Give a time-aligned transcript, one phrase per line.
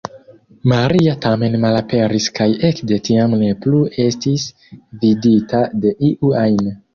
[0.71, 4.47] Maria tamen malaperis kaj ekde tiam ne plu estis
[5.05, 6.75] vidita de iu ajn.